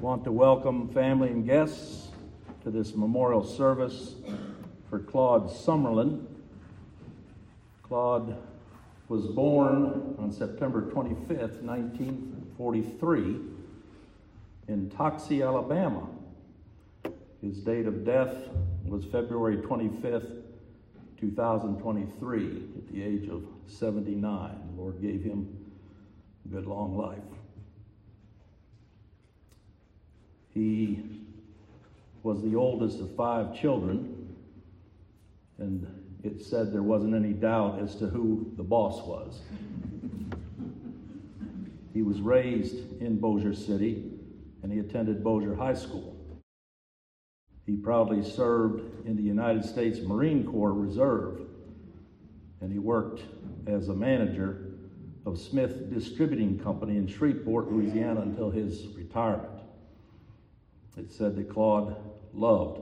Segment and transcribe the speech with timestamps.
[0.00, 2.08] want to welcome family and guests
[2.62, 4.14] to this memorial service
[4.88, 6.24] for Claude Summerlin.
[7.82, 8.36] Claude
[9.08, 13.36] was born on September 25th, 1943,
[14.68, 16.08] in Toxey, Alabama.
[17.40, 18.34] His date of death
[18.84, 20.42] was February 25th,
[21.18, 24.50] 2023, at the age of 79.
[24.74, 25.48] The Lord gave him
[26.44, 27.18] a good long life.
[30.54, 31.02] He
[32.22, 34.36] was the oldest of five children,
[35.58, 35.86] and
[36.22, 39.40] it said there wasn't any doubt as to who the boss was.
[41.92, 44.10] he was raised in Bossier City,
[44.62, 46.16] and he attended Bossier High School.
[47.66, 51.40] He proudly served in the United States Marine Corps Reserve,
[52.60, 53.22] and he worked
[53.66, 54.72] as a manager
[55.24, 59.61] of Smith Distributing Company in Shreveport, Louisiana until his retirement.
[60.96, 61.96] It said that Claude
[62.34, 62.80] loved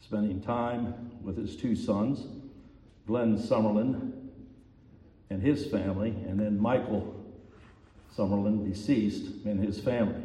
[0.00, 2.26] spending time with his two sons,
[3.06, 4.12] Glenn Summerlin
[5.30, 7.12] and his family, and then Michael
[8.16, 10.22] Summerlin, deceased, and his family.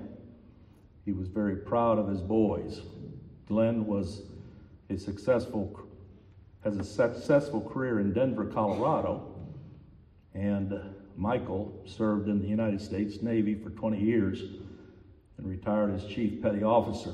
[1.03, 2.81] He was very proud of his boys.
[3.47, 4.21] Glenn was
[4.89, 5.80] a successful
[6.63, 9.33] has a successful career in Denver, Colorado,
[10.36, 10.80] and
[11.15, 14.43] Michael served in the United States Navy for 20 years
[15.42, 17.14] and retired as chief petty officer.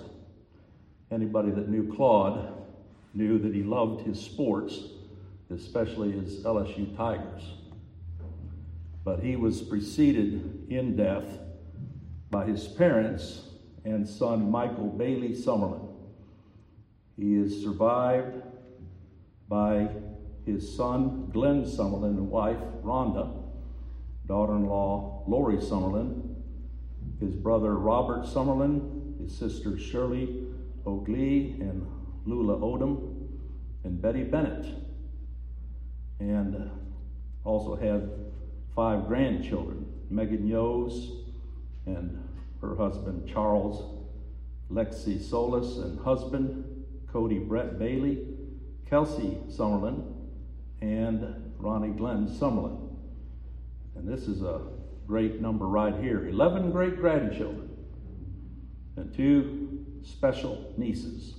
[1.11, 2.53] Anybody that knew Claude
[3.13, 4.79] knew that he loved his sports,
[5.49, 7.53] especially his LSU Tigers.
[9.03, 11.39] But he was preceded in death
[12.29, 13.43] by his parents
[13.85, 15.87] and son Michael Bailey Summerlin.
[17.15, 18.43] He is survived
[19.47, 19.87] by
[20.45, 23.43] his son Glenn Summerlin and wife Rhonda,
[24.27, 26.26] daughter in law Lori Summerlin,
[27.19, 30.43] his brother Robert Summerlin, his sister Shirley
[30.85, 31.85] O'Glee and
[32.25, 33.27] Lula Odom,
[33.83, 34.65] and Betty Bennett.
[36.19, 36.69] And
[37.43, 38.09] also had
[38.75, 41.11] five grandchildren Megan Yos
[41.85, 42.23] and
[42.61, 44.05] her husband Charles,
[44.71, 48.19] Lexi Solis and husband Cody Brett Bailey,
[48.89, 50.13] Kelsey Summerlin,
[50.81, 52.95] and Ronnie Glenn Summerlin.
[53.95, 54.61] And this is a
[55.07, 57.69] great number right here 11 great grandchildren
[58.97, 61.35] and two special nieces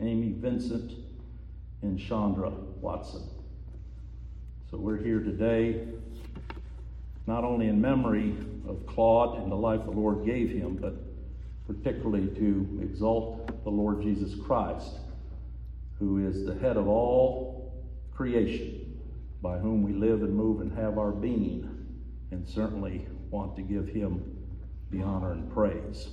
[0.00, 0.92] Amy Vincent
[1.82, 2.50] and Chandra
[2.80, 3.22] Watson.
[4.70, 5.86] So we're here today
[7.26, 8.34] not only in memory
[8.66, 10.94] of Claude and the life the Lord gave him, but
[11.66, 14.98] particularly to exalt the Lord Jesus Christ,
[15.98, 19.00] who is the head of all creation,
[19.42, 21.79] by whom we live and move and have our being
[22.30, 24.22] and certainly want to give him
[24.90, 26.08] the honor and praise.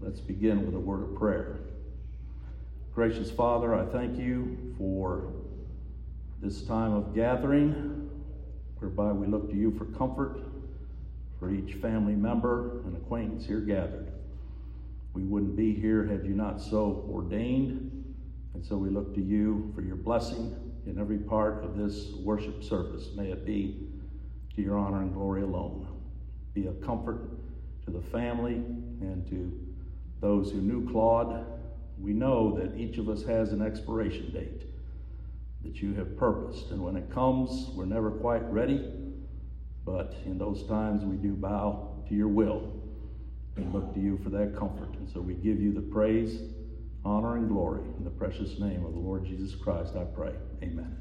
[0.00, 1.58] Let's begin with a word of prayer.
[2.94, 5.32] Gracious Father, I thank you for
[6.40, 8.10] this time of gathering
[8.78, 10.40] whereby we look to you for comfort
[11.38, 14.12] for each family member and acquaintance here gathered.
[15.14, 18.14] We wouldn't be here had you not so ordained,
[18.54, 22.62] and so we look to you for your blessing in every part of this worship
[22.62, 23.10] service.
[23.16, 23.88] May it be
[24.56, 25.86] to your honor and glory alone.
[26.54, 27.28] Be a comfort
[27.84, 29.52] to the family and to
[30.20, 31.46] those who knew Claude.
[31.98, 34.66] We know that each of us has an expiration date
[35.64, 36.70] that you have purposed.
[36.70, 38.92] And when it comes, we're never quite ready.
[39.84, 42.72] But in those times, we do bow to your will
[43.56, 44.94] and look to you for that comfort.
[44.94, 46.40] And so we give you the praise
[47.04, 47.82] honor, and glory.
[47.98, 50.34] In the precious name of the Lord Jesus Christ, I pray.
[50.62, 50.96] Amen.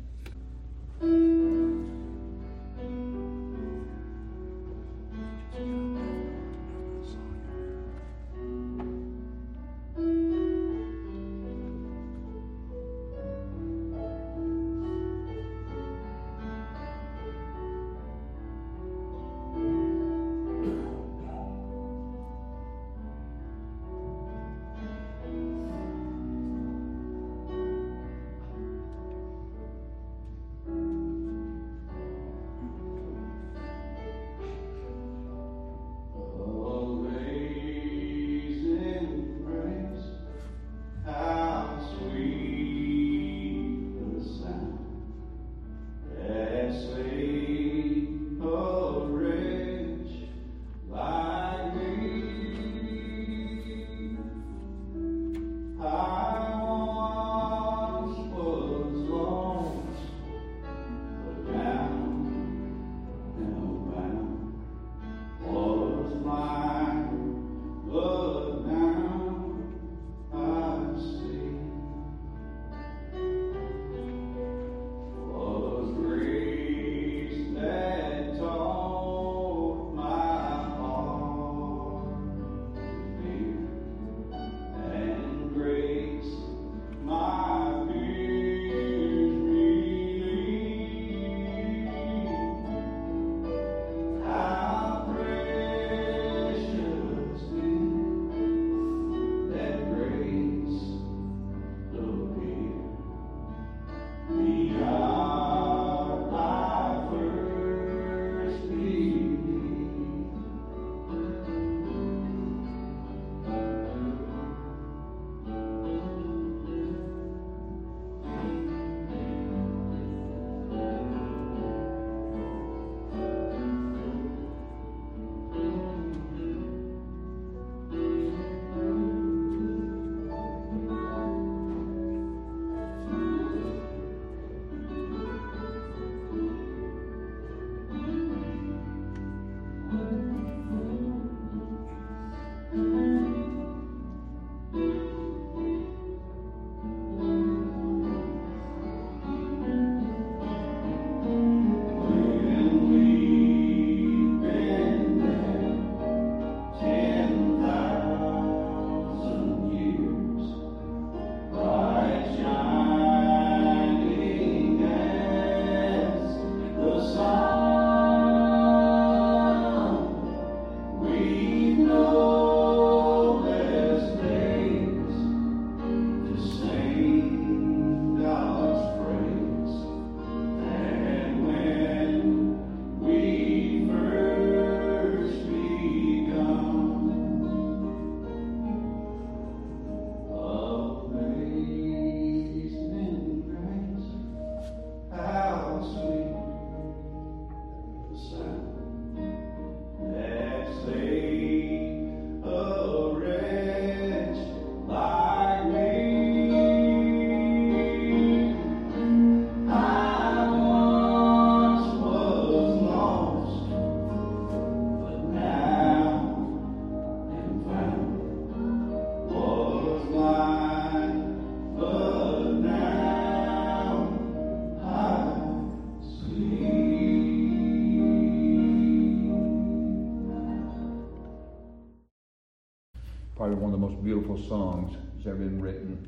[234.48, 236.08] Songs that's ever been written.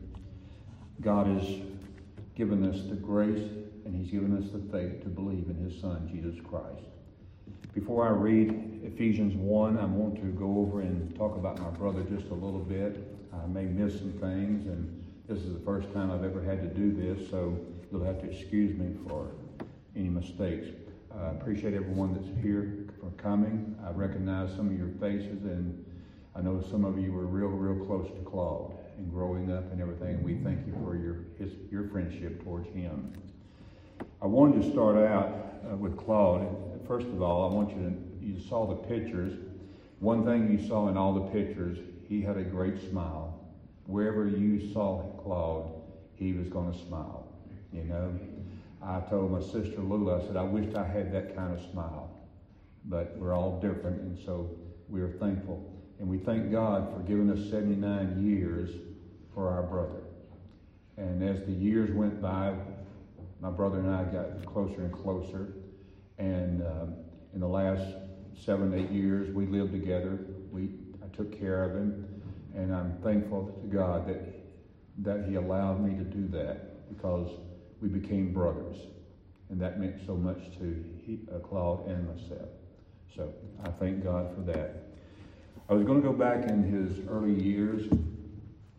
[1.02, 1.48] God has
[2.36, 3.50] given us the grace
[3.86, 6.84] and He's given us the faith to believe in His Son, Jesus Christ.
[7.74, 12.04] Before I read Ephesians 1, I want to go over and talk about my brother
[12.04, 13.18] just a little bit.
[13.34, 16.68] I may miss some things, and this is the first time I've ever had to
[16.68, 17.58] do this, so
[17.92, 19.32] you'll have to excuse me for
[19.96, 20.68] any mistakes.
[21.16, 23.76] I appreciate everyone that's here for coming.
[23.86, 25.86] I recognize some of your faces, and
[26.36, 29.80] I know some of you were real, real close to Claude and growing up and
[29.80, 30.24] everything.
[30.24, 33.14] We thank you for your his, your friendship towards him.
[34.22, 36.48] I wanted to start out uh, with Claude.
[36.88, 39.34] First of all, I want you to you saw the pictures.
[40.00, 43.40] One thing you saw in all the pictures, he had a great smile.
[43.86, 45.72] Wherever you saw Claude,
[46.16, 47.28] he was going to smile.
[47.72, 48.20] You know,
[48.82, 52.10] I told my sister Lula, I said, I wished I had that kind of smile.
[52.86, 54.50] But we're all different, and so
[54.90, 55.83] we are thankful.
[56.00, 58.70] And we thank God for giving us 79 years
[59.34, 60.04] for our brother.
[60.98, 62.54] And as the years went by,
[63.40, 65.54] my brother and I got closer and closer.
[66.18, 66.96] And um,
[67.34, 67.84] in the last
[68.40, 70.20] seven, eight years, we lived together.
[70.52, 70.70] We,
[71.04, 72.22] I took care of him.
[72.56, 74.22] And I'm thankful to God that,
[75.00, 77.30] that He allowed me to do that because
[77.82, 78.78] we became brothers.
[79.50, 82.50] And that meant so much to he, uh, Claude and myself.
[83.16, 83.34] So
[83.64, 84.93] I thank God for that.
[85.70, 87.90] I was going to go back in his early years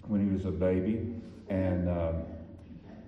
[0.02, 1.14] when he was a baby.
[1.48, 2.22] And um,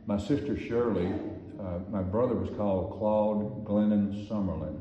[0.07, 1.13] my sister Shirley,
[1.61, 4.81] uh, my brother was called Claude Glennon Summerlin.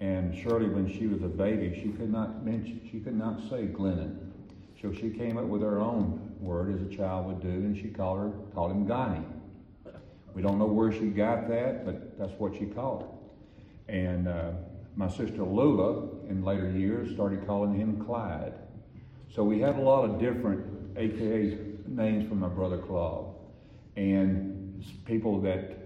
[0.00, 3.68] And Shirley, when she was a baby, she could not mention, she could not say
[3.68, 4.16] Glennon.
[4.82, 7.88] So she came up with her own word as a child would do, and she
[7.88, 9.24] called her called him Ghani.
[10.34, 13.94] We don't know where she got that, but that's what she called her.
[13.94, 14.50] And uh,
[14.96, 18.54] my sister Lula, in later years, started calling him Clyde.
[19.34, 23.34] So we had a lot of different AKA names for my brother Claude.
[23.96, 25.78] And people that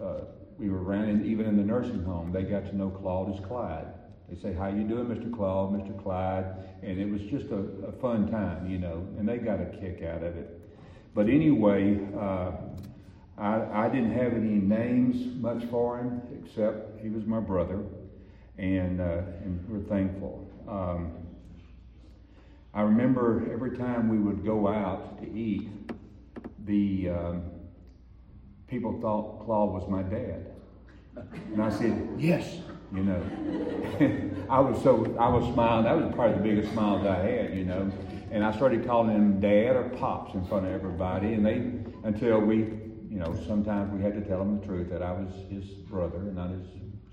[0.00, 0.20] uh,
[0.58, 3.86] we were around, even in the nursing home, they got to know Claude as Clyde.
[4.28, 5.34] They say, how you doing, Mr.
[5.34, 6.02] Claude, Mr.
[6.02, 6.44] Clyde?
[6.82, 10.02] And it was just a, a fun time, you know, and they got a kick
[10.02, 10.60] out of it.
[11.14, 12.52] But anyway, uh,
[13.38, 17.84] I, I didn't have any names much for him, except he was my brother,
[18.58, 20.46] and, uh, and we're thankful.
[20.68, 21.12] Um,
[22.74, 25.68] I remember every time we would go out to eat,
[26.64, 27.42] the um,
[28.66, 30.46] people thought Claude was my dad.
[31.52, 32.58] And I said, yes,
[32.94, 33.22] you know.
[34.50, 35.84] I was so, I was smiling.
[35.84, 37.90] That was probably the biggest smiles I had, you know.
[38.30, 41.32] And I started calling him dad or pops in front of everybody.
[41.32, 41.56] And they,
[42.06, 42.56] until we,
[43.08, 46.18] you know, sometimes we had to tell him the truth that I was his brother
[46.18, 46.66] and not his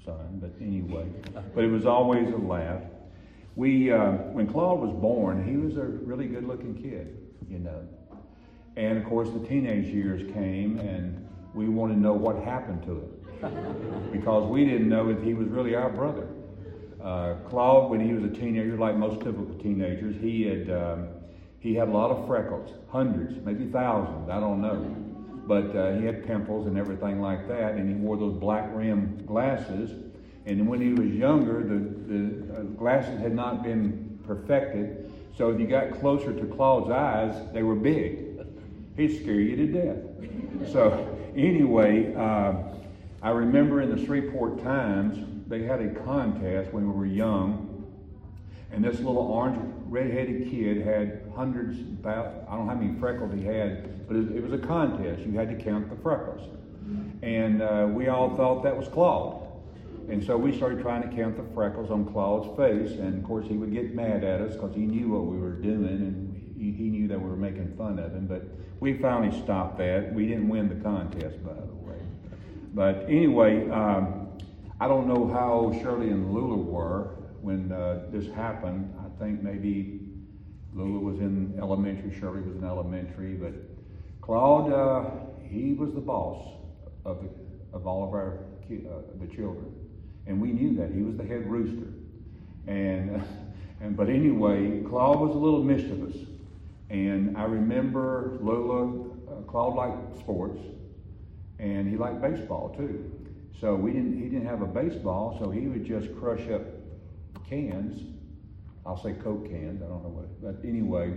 [0.05, 0.39] son.
[0.39, 1.07] But anyway,
[1.53, 2.81] but it was always a laugh.
[3.55, 7.17] We, uh, when Claude was born, he was a really good looking kid,
[7.49, 7.87] you know.
[8.75, 12.91] And of course, the teenage years came and we wanted to know what happened to
[12.91, 16.27] him because we didn't know if he was really our brother.
[17.01, 21.07] Uh, Claude, when he was a teenager, like most typical teenagers, he had um,
[21.59, 25.04] he had a lot of freckles, hundreds, maybe thousands, I don't know.
[25.47, 29.23] But uh, he had pimples and everything like that, and he wore those black rim
[29.25, 29.91] glasses.
[30.45, 31.79] And when he was younger, the,
[32.13, 37.35] the uh, glasses had not been perfected, so if you got closer to Claude's eyes,
[37.53, 38.39] they were big.
[38.95, 40.71] He'd scare you to death.
[40.71, 42.53] So anyway, uh,
[43.21, 47.85] I remember in the Shreveport Times, they had a contest when we were young,
[48.71, 53.33] and this little orange red-headed kid had hundreds, about, I don't know how many freckles
[53.33, 55.21] he had, but it, it was a contest.
[55.21, 56.41] You had to count the freckles.
[57.21, 59.41] And uh, we all thought that was Claude.
[60.09, 63.47] And so we started trying to count the freckles on Claude's face, and of course
[63.47, 66.71] he would get mad at us because he knew what we were doing, and he,
[66.71, 68.27] he knew that we were making fun of him.
[68.27, 68.43] But
[68.79, 70.13] we finally stopped that.
[70.13, 71.97] We didn't win the contest, by the way.
[72.75, 74.37] But anyway, um,
[74.79, 78.93] I don't know how Shirley and Lula were when uh, this happened.
[78.99, 80.01] I think maybe
[80.73, 83.53] Lula was in elementary, Shirley was in elementary, but
[84.25, 85.09] Claude, uh,
[85.43, 86.57] he was the boss
[87.05, 88.39] of, the, of all of our
[88.71, 89.71] uh, the children,
[90.25, 91.91] and we knew that he was the head rooster.
[92.65, 93.23] And
[93.81, 96.15] and but anyway, Claude was a little mischievous,
[96.89, 99.11] and I remember Lula.
[99.29, 100.59] Uh, Claude liked sports,
[101.59, 103.11] and he liked baseball too.
[103.61, 104.19] So we didn't.
[104.19, 106.63] He didn't have a baseball, so he would just crush up
[107.47, 108.01] cans.
[108.87, 109.83] I'll say Coke cans.
[109.83, 111.13] I don't know what, but anyway,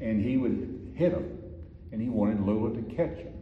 [0.00, 1.43] and he would hit them,
[1.94, 3.32] and he wanted Lula to catch him.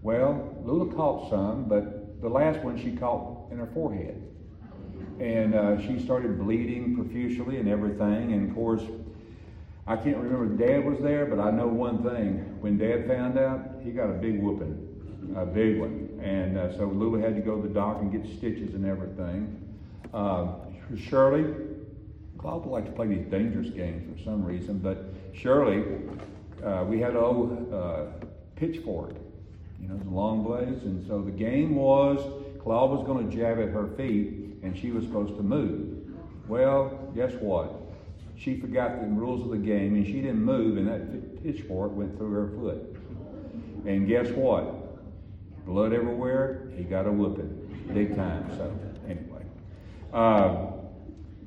[0.00, 4.22] Well, Lula caught some, but the last one she caught in her forehead,
[5.20, 8.32] and uh, she started bleeding profusely and everything.
[8.32, 8.80] And of course,
[9.86, 12.56] I can't remember if Dad was there, but I know one thing.
[12.62, 16.18] When Dad found out, he got a big whooping, a big one.
[16.22, 19.62] And uh, so Lula had to go to the doctor and get stitches and everything.
[20.14, 20.48] Uh,
[20.96, 21.44] Shirley,
[22.38, 25.84] Claude liked to play these dangerous games for some reason, but Shirley,
[26.66, 28.06] uh, we had old uh,
[28.56, 29.14] pitchfork,
[29.80, 32.18] you know, the long blades, and so the game was
[32.60, 35.98] Claude was going to jab at her feet, and she was supposed to move.
[36.48, 37.72] Well, guess what?
[38.36, 42.18] She forgot the rules of the game, and she didn't move, and that pitchfork went
[42.18, 42.96] through her foot.
[43.86, 44.74] And guess what?
[45.64, 46.68] Blood everywhere.
[46.76, 48.50] He got a whooping, big time.
[48.56, 48.76] So
[49.08, 49.44] anyway,
[50.12, 50.72] uh,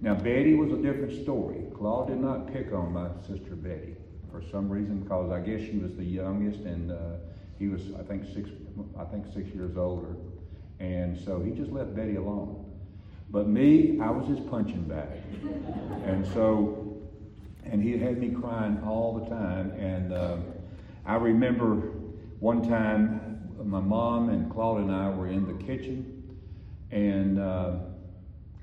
[0.02, 1.64] now Betty was a different story.
[1.76, 3.98] Claude did not pick on my sister Betty
[4.32, 6.96] for some reason, because I guess she was the youngest, and uh,
[7.58, 8.50] he was, I think, six,
[8.98, 10.16] I think six years older.
[10.80, 12.66] And so he just left Betty alone.
[13.32, 15.22] But me, I was his punching bag.
[16.06, 16.98] And so,
[17.64, 19.72] and he had me crying all the time.
[19.72, 20.38] And uh,
[21.06, 21.76] I remember
[22.40, 23.30] one time
[23.64, 26.38] my mom and Claude and I were in the kitchen,
[26.92, 27.76] and uh,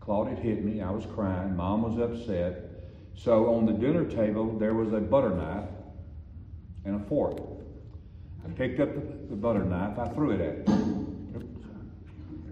[0.01, 0.81] Claude had hit me.
[0.81, 1.55] I was crying.
[1.55, 2.66] Mom was upset.
[3.17, 5.69] So on the dinner table, there was a butter knife
[6.85, 7.39] and a fork.
[8.45, 9.99] I picked up the, the butter knife.
[9.99, 11.07] I threw it at him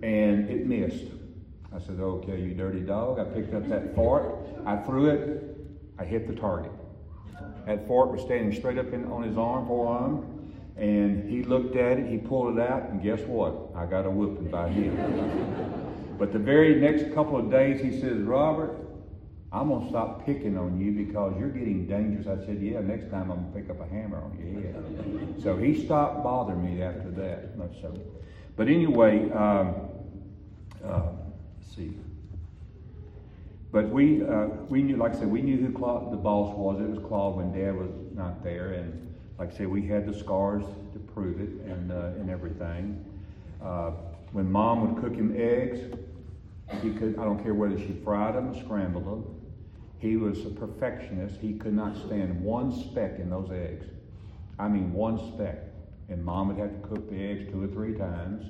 [0.04, 1.06] and it missed.
[1.74, 3.18] I said, okay, you dirty dog.
[3.18, 4.34] I picked up that fork.
[4.66, 5.56] I threw it.
[5.98, 6.72] I hit the target.
[7.66, 10.52] That fork was standing straight up in, on his arm, forearm.
[10.76, 13.70] And he looked at it, he pulled it out, and guess what?
[13.74, 16.16] I got a whooping by him.
[16.18, 18.76] but the very next couple of days, he says, Robert,
[19.54, 22.26] I'm going to stop picking on you because you're getting dangerous.
[22.26, 25.34] I said, Yeah, next time I'm going to pick up a hammer on your head.
[25.42, 27.50] so he stopped bothering me after that.
[27.80, 27.96] So,
[28.56, 29.76] but anyway, um,
[30.84, 31.02] uh,
[31.56, 31.96] let's see.
[33.70, 36.80] But we, uh, we knew, like I said, we knew who Claude, the boss was.
[36.80, 38.72] It was Claude when Dad was not there.
[38.72, 43.04] And like I said, we had the scars to prove it and, uh, and everything.
[43.62, 43.92] Uh,
[44.32, 45.78] when mom would cook him eggs,
[46.82, 49.33] he could, I don't care whether she fried them or scrambled them.
[49.98, 51.40] He was a perfectionist.
[51.40, 53.86] He could not stand one speck in those eggs.
[54.58, 55.58] I mean, one speck.
[56.08, 58.44] And mom would have to cook the eggs two or three times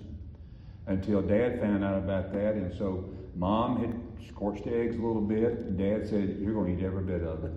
[0.86, 2.54] until dad found out about that.
[2.54, 6.76] And so mom had scorched the eggs a little bit, and dad said, You're going
[6.76, 7.52] to eat every bit of it.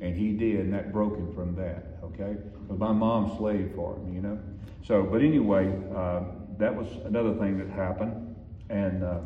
[0.00, 2.36] And he did, and that broke him from that, okay?
[2.62, 4.38] Because my mom slaved for him, you know?
[4.84, 6.22] So, but anyway, uh,
[6.58, 8.36] that was another thing that happened.
[8.70, 9.18] And uh,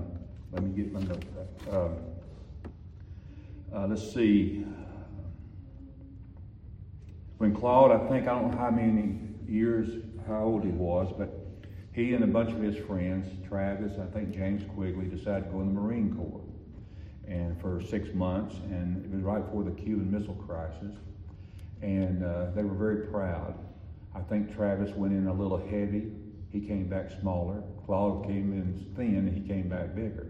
[0.52, 1.74] let me get my notes back.
[1.74, 1.88] Uh,
[3.75, 4.64] uh, let's see.
[7.38, 11.31] When Claude, I think, I don't know how many years, how old he was, but
[11.93, 15.61] he and a bunch of his friends, Travis, I think James Quigley, decided to go
[15.61, 16.41] in the Marine Corps.
[17.26, 20.97] And for six months, and it was right before the Cuban Missile Crisis.
[21.81, 23.55] And uh, they were very proud.
[24.14, 26.12] I think Travis went in a little heavy.
[26.50, 27.62] He came back smaller.
[27.87, 30.26] Claude came in thin, and he came back bigger.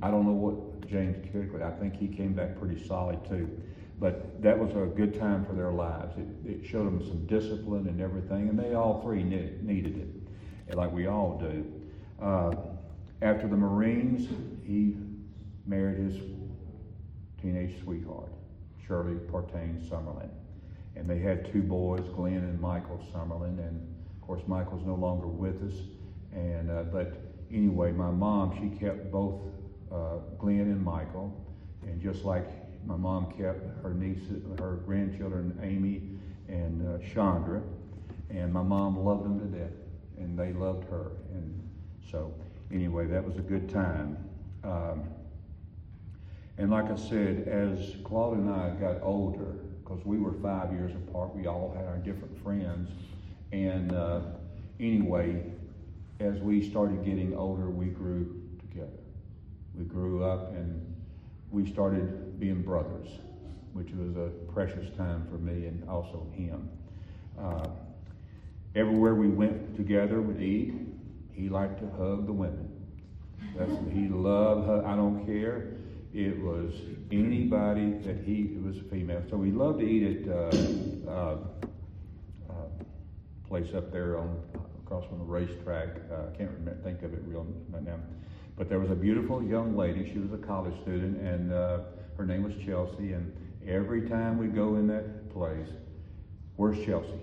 [0.00, 3.48] I don't know what James Quigley, I think he came back pretty solid too.
[4.00, 6.16] But that was a good time for their lives.
[6.16, 10.24] It, it showed them some discipline and everything, and they all three needed
[10.68, 11.66] it, like we all do.
[12.22, 12.54] Uh,
[13.22, 14.28] after the Marines,
[14.64, 14.96] he
[15.66, 16.20] married his
[17.42, 18.32] teenage sweetheart,
[18.86, 20.30] Shirley Partain Summerlin.
[20.94, 23.58] And they had two boys, Glenn and Michael Summerlin.
[23.58, 25.78] And of course, Michael's no longer with us.
[26.32, 27.20] And uh, but
[27.52, 29.40] anyway, my mom she kept both
[29.92, 31.32] uh, Glenn and Michael,
[31.82, 32.46] and just like
[32.86, 34.22] my mom kept her niece,
[34.58, 36.02] her grandchildren, Amy
[36.48, 37.62] and uh, Chandra,
[38.30, 39.72] and my mom loved them to death,
[40.18, 41.68] and they loved her, and
[42.10, 42.32] so
[42.72, 44.16] anyway, that was a good time.
[44.64, 45.04] Um,
[46.56, 49.54] and like I said, as Claude and I got older,
[49.84, 52.90] because we were five years apart, we all had our different friends,
[53.52, 54.20] and uh,
[54.80, 55.44] anyway,
[56.20, 59.07] as we started getting older, we grew together.
[59.78, 60.84] We grew up and
[61.52, 63.08] we started being brothers,
[63.72, 66.68] which was a precious time for me and also him.
[67.40, 67.68] Uh,
[68.74, 70.74] everywhere we went together would eat,
[71.32, 72.68] he liked to hug the women.
[73.56, 74.84] That's he loved.
[74.84, 75.68] I don't care.
[76.12, 76.72] It was
[77.12, 79.22] anybody that he was a female.
[79.30, 81.36] So we loved to eat at uh, uh,
[82.50, 82.54] uh,
[83.46, 84.40] place up there on
[84.84, 85.88] across from the racetrack.
[86.10, 87.98] I can't remember, think of it real right now.
[88.58, 90.10] But there was a beautiful young lady.
[90.12, 91.78] She was a college student, and uh,
[92.16, 93.12] her name was Chelsea.
[93.12, 93.32] And
[93.64, 95.68] every time we go in that place,
[96.56, 97.20] where's Chelsea?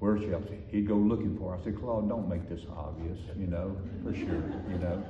[0.00, 0.58] Where's Chelsea?
[0.68, 1.60] He'd go looking for her.
[1.60, 5.02] I said, Claude, don't make this obvious, you know, for sure, you know.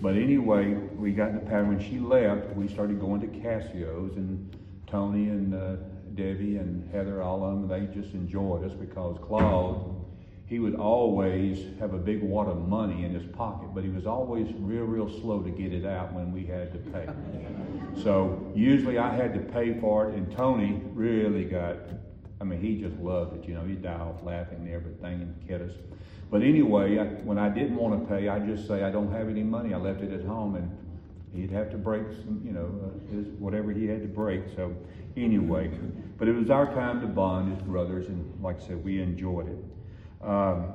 [0.00, 1.68] But anyway, we got in the pattern.
[1.68, 4.56] When she left, we started going to Cassio's, and
[4.86, 5.76] Tony and uh,
[6.14, 9.91] Debbie and Heather, all of them, they just enjoyed us because Claude,
[10.52, 14.06] he would always have a big wad of money in his pocket, but he was
[14.06, 17.08] always real, real slow to get it out when we had to pay.
[18.02, 21.76] So usually I had to pay for it, and Tony really got,
[22.38, 23.48] I mean, he just loved it.
[23.48, 25.72] You know, he'd die off laughing and everything and kid us.
[26.30, 29.30] But anyway, I, when I didn't want to pay, I'd just say I don't have
[29.30, 29.72] any money.
[29.72, 30.70] I left it at home, and
[31.34, 34.42] he'd have to break some, you know, uh, his, whatever he had to break.
[34.54, 34.76] So
[35.16, 35.70] anyway,
[36.18, 39.48] but it was our time to bond as brothers, and like I said, we enjoyed
[39.48, 39.56] it.
[40.22, 40.72] Um,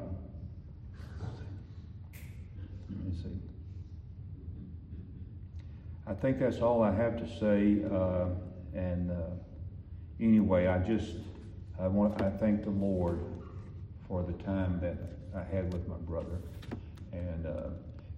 [2.90, 3.30] let me see.
[6.06, 7.84] I think that's all I have to say.
[7.90, 8.28] Uh,
[8.78, 9.16] and uh,
[10.20, 11.14] anyway, I just
[11.80, 13.20] I want I thank the Lord
[14.08, 14.98] for the time that
[15.36, 16.40] I had with my brother,
[17.14, 17.70] and uh,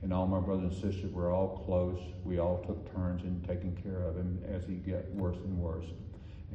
[0.02, 2.00] and all my brothers and sisters were all close.
[2.24, 5.86] We all took turns in taking care of him as he got worse and worse,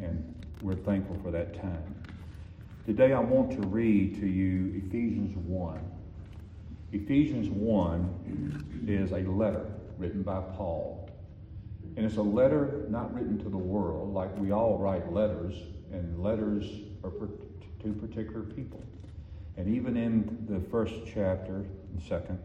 [0.00, 1.94] and we're thankful for that time.
[2.86, 5.80] Today I want to read to you Ephesians one.
[6.92, 9.64] Ephesians one is a letter
[9.96, 11.08] written by Paul,
[11.96, 15.54] and it's a letter not written to the world like we all write letters,
[15.92, 16.66] and letters
[17.02, 18.82] are to particular people.
[19.56, 22.38] And even in the first chapter and second,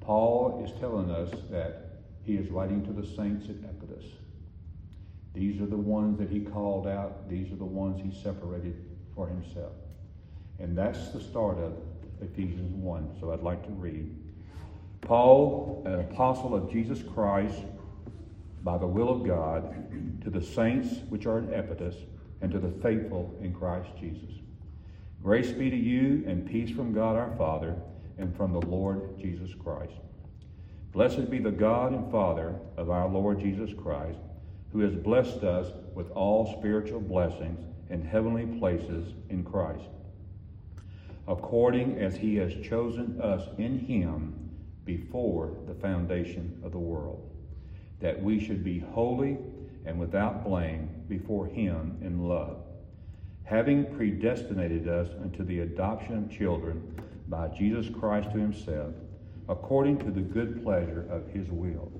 [0.00, 4.10] Paul is telling us that he is writing to the saints at Ephesus.
[5.32, 8.89] These are the ones that he called out, these are the ones he separated
[9.20, 9.72] for himself.
[10.60, 11.74] And that's the start of
[12.22, 13.18] Ephesians 1.
[13.20, 14.16] So I'd like to read.
[15.02, 17.60] Paul, an apostle of Jesus Christ,
[18.62, 19.74] by the will of God,
[20.22, 21.96] to the saints which are in Ephesus,
[22.40, 24.30] and to the faithful in Christ Jesus.
[25.22, 27.76] Grace be to you and peace from God our Father
[28.16, 29.92] and from the Lord Jesus Christ.
[30.92, 34.18] Blessed be the God and Father of our Lord Jesus Christ,
[34.72, 39.88] who has blessed us with all spiritual blessings in heavenly places in Christ,
[41.28, 44.50] according as he has chosen us in him
[44.84, 47.28] before the foundation of the world,
[48.00, 49.36] that we should be holy
[49.84, 52.56] and without blame before him in love
[53.50, 56.94] having predestinated us unto the adoption of children
[57.26, 58.94] by Jesus Christ to himself,
[59.48, 61.90] according to the good pleasure of his will,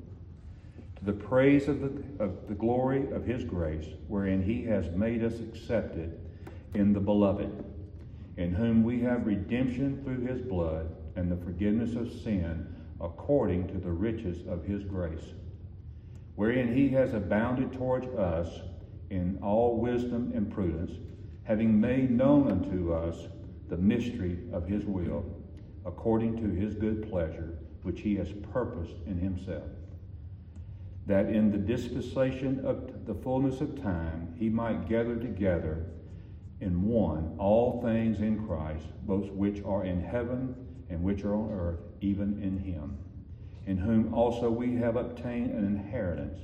[1.00, 5.24] to the praise of the, of the glory of his grace, wherein he has made
[5.24, 6.20] us accepted
[6.74, 7.64] in the beloved,
[8.36, 12.66] in whom we have redemption through his blood and the forgiveness of sin
[13.00, 15.34] according to the riches of his grace,
[16.36, 18.60] wherein he has abounded towards us
[19.10, 20.92] in all wisdom and prudence
[21.44, 23.26] having made known unto us
[23.68, 25.24] the mystery of his will,
[25.84, 29.68] according to his good pleasure, which he has purposed in himself,
[31.10, 35.84] that in the dispensation of the fullness of time he might gather together
[36.60, 40.54] in one all things in Christ, both which are in heaven
[40.88, 42.96] and which are on earth, even in him,
[43.66, 46.38] in whom also we have obtained an inheritance,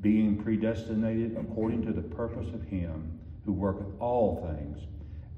[0.00, 4.78] being predestinated according to the purpose of him who worketh all things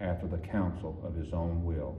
[0.01, 1.97] after the counsel of his own will,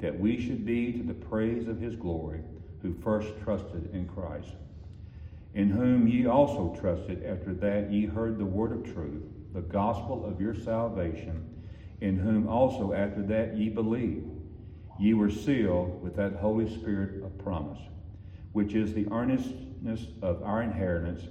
[0.00, 2.42] that we should be to the praise of his glory,
[2.82, 4.56] who first trusted in Christ,
[5.56, 9.22] in whom ye also trusted after that ye heard the word of truth,
[9.54, 11.42] the gospel of your salvation,
[12.02, 14.28] in whom also after that ye believed.
[15.00, 17.78] Ye were sealed with that Holy Spirit of promise,
[18.52, 21.22] which is the earnestness of our inheritance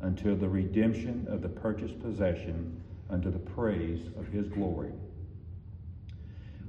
[0.00, 4.92] until the redemption of the purchased possession unto the praise of his glory.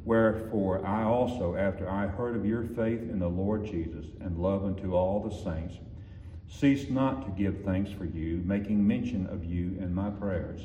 [0.04, 4.66] Wherefore I also, after I heard of your faith in the Lord Jesus and love
[4.66, 5.76] unto all the saints,
[6.48, 10.62] cease not to give thanks for you, making mention of you in my prayers,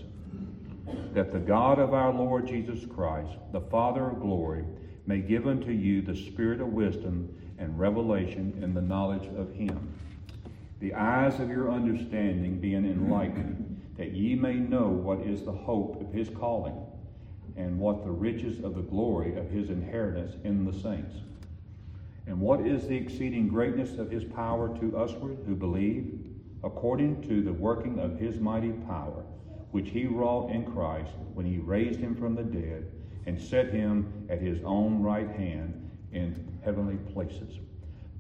[1.13, 4.65] that the God of our Lord Jesus Christ, the Father of glory,
[5.07, 9.95] may give unto you the spirit of wisdom and revelation in the knowledge of him,
[10.81, 16.01] the eyes of your understanding being enlightened that ye may know what is the hope
[16.01, 16.77] of his calling,
[17.57, 21.17] and what the riches of the glory of his inheritance in the saints,
[22.29, 26.21] and what is the exceeding greatness of his power to usward who believe,
[26.63, 29.25] according to the working of his mighty power,
[29.71, 32.87] which he wrought in Christ when he raised him from the dead
[33.25, 37.59] and set him at his own right hand in heavenly places,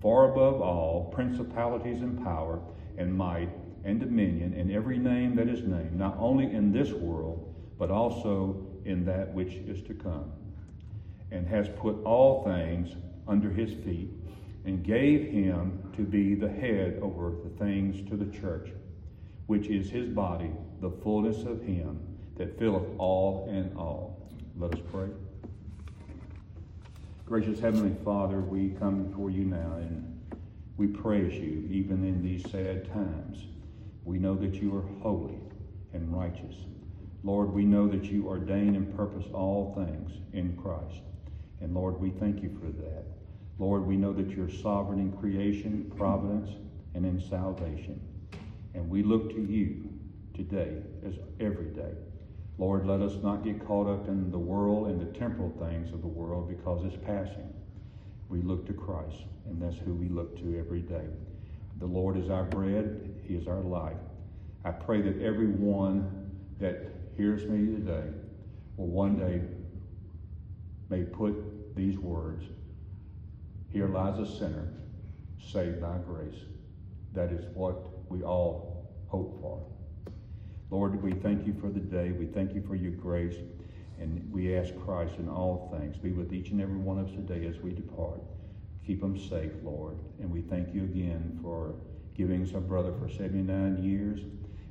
[0.01, 2.61] far above all principalities and power
[2.97, 3.51] and might
[3.85, 8.67] and dominion in every name that is named, not only in this world, but also
[8.87, 10.33] in that which is to come,
[11.31, 12.97] and has put all things
[13.29, 14.11] under his feet,
[14.65, 18.71] and gave him to be the head over the things to the church,
[19.47, 22.01] which is his body, the fullness of him
[22.37, 24.31] that filleth all in all.
[24.57, 25.09] Let us pray.
[27.27, 30.19] Gracious Heavenly Father, we come before you now and
[30.79, 33.47] we praise you even in these sad times.
[34.05, 35.39] We know that you are holy
[35.93, 36.55] and righteous.
[37.25, 41.03] Lord, we know that you ordain and purpose all things in Christ.
[41.61, 43.18] And Lord, we thank you for that.
[43.59, 46.51] Lord, we know that you're sovereign in creation, providence,
[46.95, 48.01] and in salvation.
[48.75, 49.91] And we look to you
[50.33, 51.95] today as every day.
[52.57, 56.03] Lord, let us not get caught up in the world and the temporal things of
[56.03, 57.53] the world because it's passing.
[58.29, 61.07] We look to Christ, and that's who we look to every day.
[61.79, 63.97] The Lord is our bread, He is our life.
[64.65, 68.09] I pray that everyone that hears me today
[68.77, 69.41] will one day
[70.91, 72.45] may put these words
[73.71, 74.69] Here lies a sinner
[75.41, 76.41] saved by grace.
[77.13, 79.65] That is what we all hope for.
[80.71, 82.13] Lord, we thank you for the day.
[82.13, 83.37] We thank you for your grace.
[83.99, 87.13] And we ask Christ in all things, be with each and every one of us
[87.13, 88.21] today as we depart.
[88.87, 89.99] Keep them safe, Lord.
[90.21, 91.75] And we thank you again for
[92.17, 94.21] giving us a brother for 79 years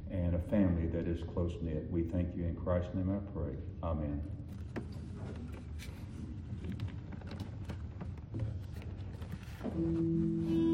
[0.10, 1.88] and a family that is close knit.
[1.92, 3.56] We thank you in Christ's name I pray.
[3.84, 4.37] Amen.
[9.76, 10.67] うん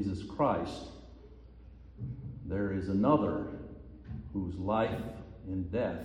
[0.00, 0.86] Jesus Christ,
[2.46, 3.48] there is another
[4.32, 5.02] whose life
[5.46, 6.00] and death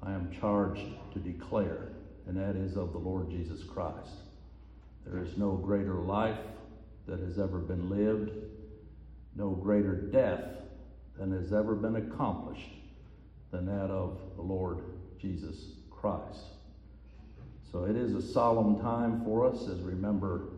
[0.00, 1.88] I am charged to declare,
[2.28, 4.14] and that is of the Lord Jesus Christ.
[5.04, 6.38] There is no greater life
[7.08, 8.30] that has ever been lived,
[9.34, 10.44] no greater death
[11.18, 12.70] than has ever been accomplished
[13.50, 14.84] than that of the Lord
[15.20, 16.44] Jesus Christ.
[17.72, 20.50] So it is a solemn time for us as we remember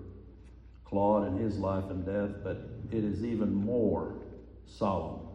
[0.88, 4.14] Claude and his life and death, but it is even more
[4.66, 5.26] solemn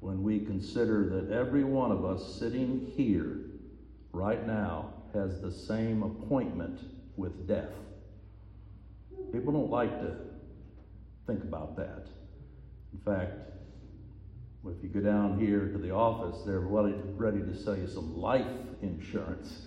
[0.00, 3.38] when we consider that every one of us sitting here
[4.12, 6.80] right now has the same appointment
[7.16, 7.72] with death.
[9.32, 10.16] People don't like to
[11.26, 12.06] think about that.
[12.92, 13.32] In fact,
[14.66, 18.46] if you go down here to the office, they're ready to sell you some life
[18.82, 19.66] insurance.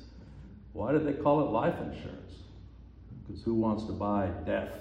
[0.74, 2.34] Why do they call it life insurance?
[3.26, 4.72] Because who wants to buy death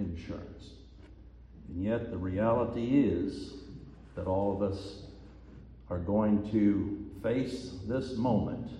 [0.00, 0.70] insurance?
[1.68, 3.54] And yet, the reality is
[4.16, 5.02] that all of us
[5.88, 8.70] are going to face this moment,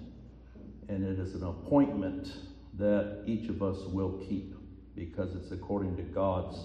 [0.89, 2.33] and it is an appointment
[2.79, 4.55] that each of us will keep
[4.97, 6.57] because it's according to God's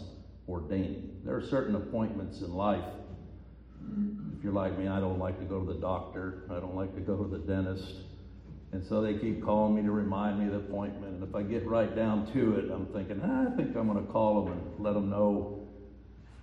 [0.47, 1.21] ordaining.
[1.23, 2.83] There are certain appointments in life.
[4.37, 6.95] If you're like me, I don't like to go to the doctor, I don't like
[6.95, 7.93] to go to the dentist.
[8.75, 11.13] And so they keep calling me to remind me of the appointment.
[11.13, 14.05] And if I get right down to it, I'm thinking, ah, I think I'm going
[14.05, 15.65] to call them and let them know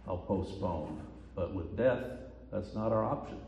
[0.09, 0.99] I'll postpone.
[1.37, 2.03] But with death,
[2.51, 3.39] that's not our option.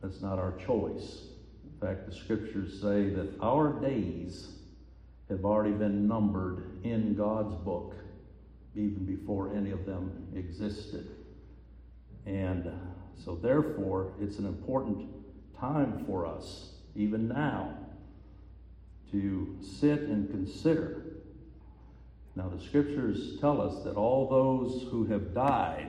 [0.00, 1.22] That's not our choice.
[1.64, 4.46] In fact, the scriptures say that our days
[5.28, 7.96] have already been numbered in God's book
[8.76, 11.08] even before any of them existed.
[12.26, 12.70] And
[13.24, 15.08] so, therefore, it's an important
[15.58, 17.76] time for us, even now,
[19.12, 21.02] to sit and consider.
[22.34, 25.88] Now, the scriptures tell us that all those who have died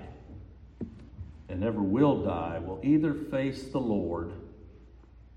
[1.49, 4.31] and never will die will either face the Lord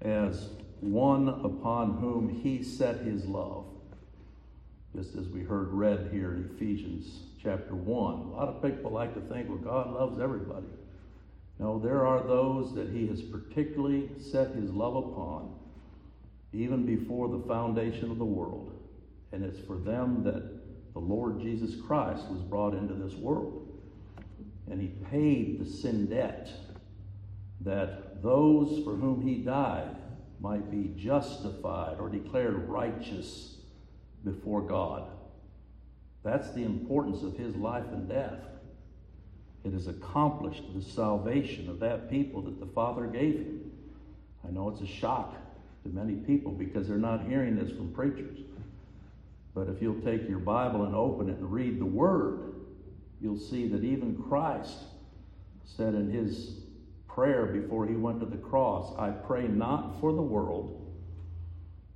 [0.02, 0.48] as
[0.80, 3.64] one upon whom he set his love,
[4.94, 8.14] just as we heard read here in Ephesians chapter 1.
[8.14, 10.66] A lot of people like to think, well, God loves everybody.
[11.59, 15.54] No, there are those that he has particularly set his love upon,
[16.52, 18.72] even before the foundation of the world.
[19.32, 23.70] And it's for them that the Lord Jesus Christ was brought into this world
[24.70, 26.48] and he paid the sin debt
[27.60, 29.96] that those for whom he died
[30.40, 33.56] might be justified or declared righteous
[34.24, 35.10] before God.
[36.22, 38.38] That's the importance of his life and death.
[39.64, 43.72] It has accomplished the salvation of that people that the Father gave him.
[44.46, 45.34] I know it's a shock
[45.82, 48.38] to many people because they're not hearing this from preachers.
[49.54, 52.54] But if you'll take your Bible and open it and read the Word,
[53.20, 54.76] you'll see that even Christ
[55.64, 56.60] said in his
[57.08, 60.92] prayer before he went to the cross, I pray not for the world,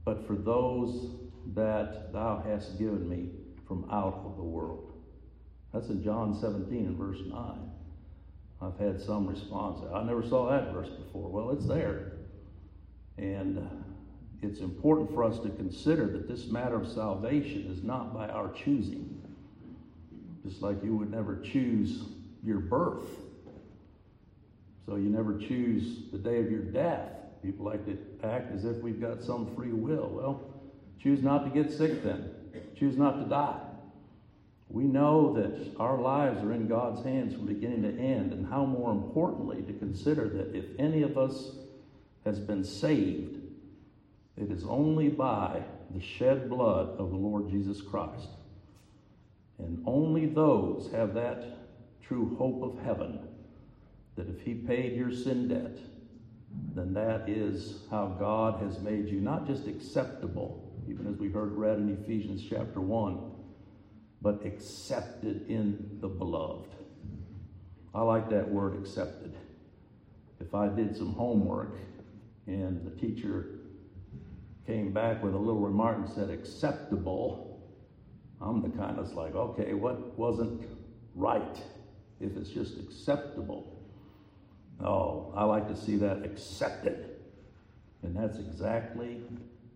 [0.04, 1.10] but for those
[1.54, 3.30] that thou hast given me
[3.66, 4.92] from out of the world.
[5.72, 7.70] That's in John 17 and verse 9.
[8.62, 9.80] I've had some response.
[9.92, 11.28] I never saw that verse before.
[11.28, 12.12] Well, it's there.
[13.18, 13.62] And uh,
[14.42, 18.52] it's important for us to consider that this matter of salvation is not by our
[18.52, 19.22] choosing.
[20.44, 22.02] Just like you would never choose
[22.44, 23.08] your birth.
[24.86, 27.10] So you never choose the day of your death.
[27.42, 27.96] People like to
[28.26, 30.10] act as if we've got some free will.
[30.12, 30.42] Well,
[31.02, 32.30] choose not to get sick then.
[32.76, 33.60] Choose not to die.
[34.68, 38.64] We know that our lives are in God's hands from beginning to end, and how
[38.64, 41.52] more importantly to consider that if any of us
[42.24, 43.38] has been saved,
[44.36, 48.28] it is only by the shed blood of the Lord Jesus Christ.
[49.58, 51.44] And only those have that
[52.02, 53.20] true hope of heaven
[54.16, 55.76] that if He paid your sin debt,
[56.74, 61.52] then that is how God has made you not just acceptable, even as we heard
[61.52, 63.18] read in Ephesians chapter 1,
[64.22, 66.74] but accepted in the beloved.
[67.94, 69.34] I like that word accepted.
[70.40, 71.76] If I did some homework
[72.46, 73.60] and the teacher
[74.66, 77.62] came back with a little remark and said acceptable,
[78.40, 80.68] I'm the kind that's like, okay, what wasn't
[81.14, 81.62] right
[82.20, 83.70] if it's just acceptable?
[84.82, 87.16] Oh, I like to see that accepted.
[88.02, 89.22] And that's exactly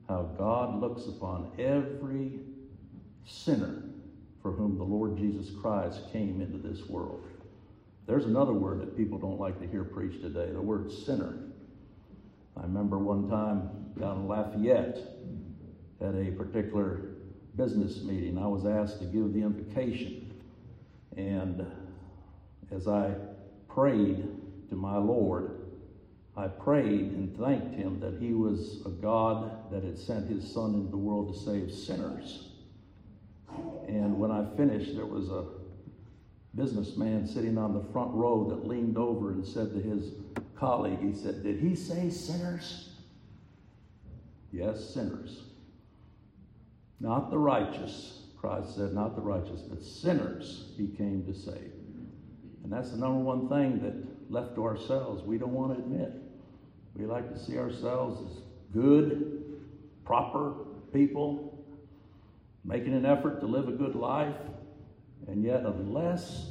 [0.09, 2.41] how God looks upon every
[3.27, 3.83] sinner
[4.43, 7.25] for whom the Lord Jesus Christ came into this world.
[8.07, 11.39] There's another word that people don't like to hear preached today the word sinner.
[12.59, 14.99] I remember one time down in Lafayette
[16.01, 17.01] at a particular
[17.57, 20.33] business meeting, I was asked to give the invocation.
[21.17, 21.67] And
[22.71, 23.15] as I
[23.69, 24.27] prayed
[24.71, 25.59] to my Lord,
[26.37, 30.75] I prayed and thanked him that he was a God that had sent his Son
[30.75, 32.51] into the world to save sinners.
[33.89, 35.47] And when I finished, there was a
[36.55, 40.13] businessman sitting on the front row that leaned over and said to his
[40.59, 42.91] colleague, he said, Did he say sinners?
[44.53, 45.43] Yes, sinners.
[47.01, 51.73] Not the righteous, Christ said, not the righteous, but sinners he came to save.
[52.65, 53.95] And that's the number one thing that
[54.33, 56.13] left to ourselves we don't want to admit.
[56.95, 59.61] We like to see ourselves as good,
[60.05, 60.55] proper
[60.93, 61.65] people,
[62.65, 64.35] making an effort to live a good life.
[65.29, 66.51] And yet, unless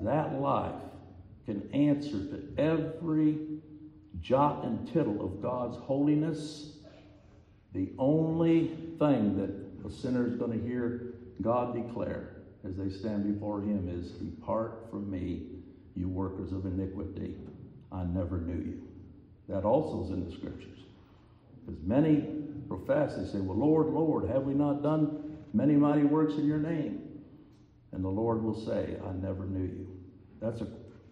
[0.00, 0.74] that life
[1.46, 3.38] can answer to every
[4.20, 6.72] jot and tittle of God's holiness,
[7.72, 13.32] the only thing that a sinner is going to hear God declare as they stand
[13.32, 15.42] before Him is Depart from me,
[15.94, 17.36] you workers of iniquity.
[17.92, 18.82] I never knew you.
[19.48, 20.80] That also is in the scriptures.
[21.64, 22.24] Because many
[22.68, 26.58] profess, they say, Well, Lord, Lord, have we not done many mighty works in your
[26.58, 27.02] name?
[27.92, 29.86] And the Lord will say, I never knew you.
[30.40, 30.68] That's a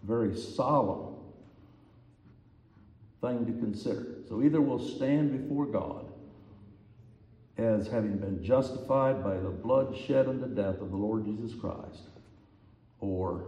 [0.07, 1.17] very solemn
[3.21, 4.17] thing to consider.
[4.29, 6.07] So either we'll stand before God
[7.57, 11.55] as having been justified by the blood shed on the death of the Lord Jesus
[11.55, 12.09] Christ,
[13.01, 13.45] or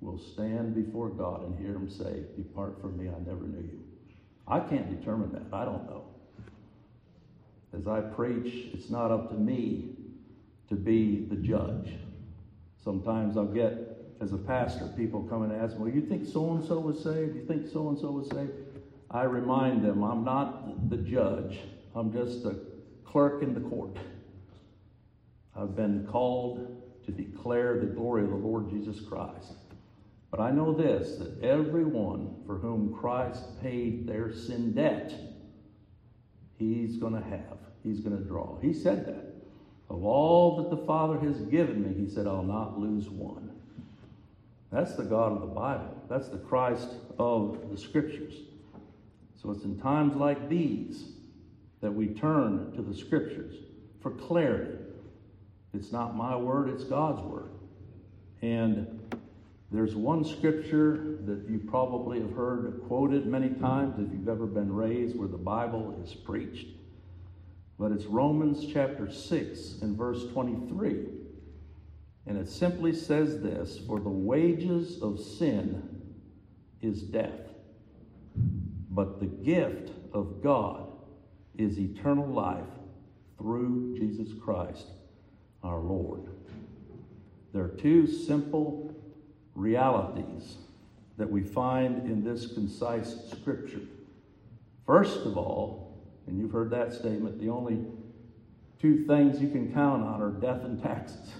[0.00, 3.80] we'll stand before God and hear him say, Depart from me, I never knew you.
[4.46, 5.54] I can't determine that.
[5.54, 6.04] I don't know.
[7.76, 9.96] As I preach, it's not up to me
[10.68, 11.94] to be the judge.
[12.82, 13.91] Sometimes I'll get,
[14.22, 17.02] as a pastor, people come and ask me, Well, you think so and so was
[17.02, 17.34] saved?
[17.34, 18.52] You think so and so was saved?
[19.10, 21.58] I remind them, I'm not the judge.
[21.94, 22.56] I'm just a
[23.04, 23.96] clerk in the court.
[25.54, 29.54] I've been called to declare the glory of the Lord Jesus Christ.
[30.30, 35.12] But I know this that everyone for whom Christ paid their sin debt,
[36.56, 38.58] he's going to have, he's going to draw.
[38.60, 39.28] He said that.
[39.90, 43.51] Of all that the Father has given me, he said, I'll not lose one.
[44.72, 46.02] That's the God of the Bible.
[46.08, 48.34] That's the Christ of the Scriptures.
[49.40, 51.10] So it's in times like these
[51.82, 53.54] that we turn to the Scriptures
[54.00, 54.78] for clarity.
[55.74, 57.50] It's not my word, it's God's word.
[58.40, 58.98] And
[59.70, 64.70] there's one scripture that you probably have heard quoted many times if you've ever been
[64.70, 66.66] raised where the Bible is preached.
[67.78, 71.06] But it's Romans chapter 6 and verse 23.
[72.26, 76.02] And it simply says this For the wages of sin
[76.80, 77.50] is death,
[78.90, 80.88] but the gift of God
[81.56, 82.64] is eternal life
[83.38, 84.86] through Jesus Christ
[85.62, 86.28] our Lord.
[87.52, 88.94] There are two simple
[89.54, 90.56] realities
[91.18, 93.82] that we find in this concise scripture.
[94.86, 95.82] First of all,
[96.26, 97.84] and you've heard that statement, the only
[98.80, 101.32] two things you can count on are death and taxes.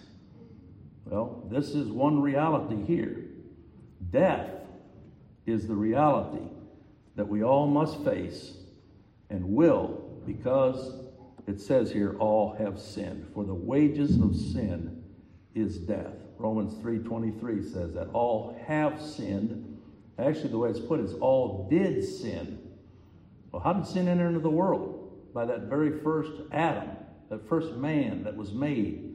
[1.13, 3.27] Well, this is one reality here.
[4.11, 4.49] Death
[5.45, 6.47] is the reality
[7.17, 8.57] that we all must face
[9.29, 11.05] and will because
[11.47, 15.05] it says here all have sinned for the wages of sin
[15.55, 19.79] is death Romans 3:23 says that all have sinned.
[20.19, 22.59] Actually, the way it's put is all did sin.
[23.53, 25.11] Well, how did sin enter into the world?
[25.35, 26.89] By that very first Adam,
[27.29, 29.12] that first man that was made.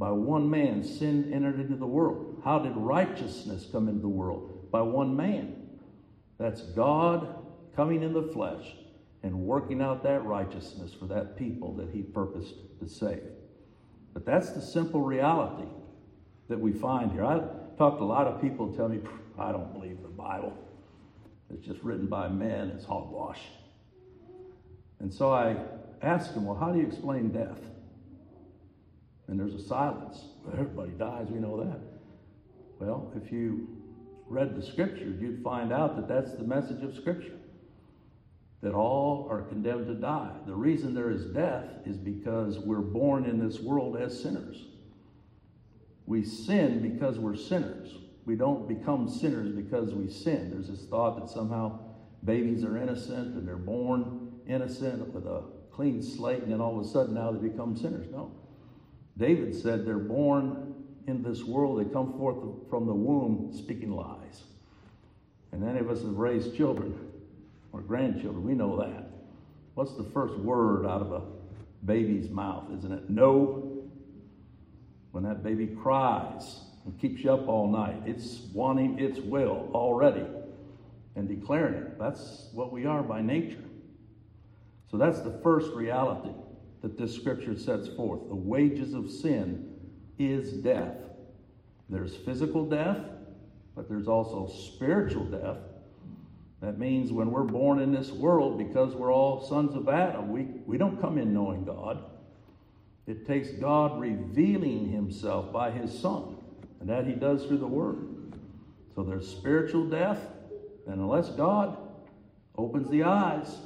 [0.00, 2.40] By one man, sin entered into the world.
[2.42, 4.70] How did righteousness come into the world?
[4.70, 5.68] By one man.
[6.38, 7.36] That's God
[7.76, 8.64] coming in the flesh
[9.22, 13.24] and working out that righteousness for that people that he purposed to save.
[14.14, 15.68] But that's the simple reality
[16.48, 17.26] that we find here.
[17.26, 19.00] I've talked to a lot of people tell me,
[19.38, 20.56] I don't believe the Bible.
[21.52, 23.42] It's just written by men, it's hogwash.
[24.98, 25.56] And so I
[26.00, 27.60] ask them, well, how do you explain death?
[29.30, 30.24] And there's a silence.
[30.52, 31.78] Everybody dies, we know that.
[32.80, 33.68] Well, if you
[34.26, 37.36] read the scripture, you'd find out that that's the message of scripture.
[38.60, 40.32] That all are condemned to die.
[40.46, 44.66] The reason there is death is because we're born in this world as sinners.
[46.06, 47.94] We sin because we're sinners.
[48.26, 50.50] We don't become sinners because we sin.
[50.50, 51.78] There's this thought that somehow
[52.24, 56.84] babies are innocent and they're born innocent with a clean slate, and then all of
[56.84, 58.08] a sudden now they become sinners.
[58.10, 58.32] No.
[59.18, 60.74] David said they're born
[61.06, 62.38] in this world, they come forth
[62.68, 64.44] from the womb speaking lies.
[65.52, 66.94] And any of us have raised children.
[67.72, 68.42] or grandchildren.
[68.44, 69.10] We know that.
[69.74, 71.22] What's the first word out of a
[71.86, 72.64] baby's mouth?
[72.78, 73.84] Isn't it no?
[75.12, 80.26] When that baby cries and keeps you up all night, it's wanting its will already
[81.16, 81.98] and declaring it.
[81.98, 83.64] That's what we are by nature.
[84.90, 86.30] So that's the first reality
[86.82, 88.28] that this scripture sets forth.
[88.28, 89.74] The wages of sin
[90.18, 90.96] is death.
[91.88, 92.98] There's physical death,
[93.74, 95.58] but there's also spiritual death.
[96.60, 100.42] That means when we're born in this world, because we're all sons of Adam, we,
[100.66, 102.04] we don't come in knowing God.
[103.06, 106.36] It takes God revealing himself by his Son,
[106.80, 108.06] and that he does through the Word.
[108.94, 110.20] So there's spiritual death,
[110.86, 111.76] and unless God
[112.56, 113.56] opens the eyes